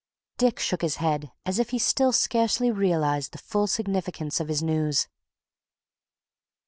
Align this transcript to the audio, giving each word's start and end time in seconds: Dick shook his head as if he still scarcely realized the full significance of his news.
Dick 0.39 0.57
shook 0.59 0.81
his 0.81 0.95
head 0.95 1.31
as 1.45 1.59
if 1.59 1.69
he 1.69 1.77
still 1.77 2.11
scarcely 2.11 2.71
realized 2.71 3.33
the 3.33 3.37
full 3.37 3.67
significance 3.67 4.39
of 4.39 4.47
his 4.47 4.63
news. 4.63 5.07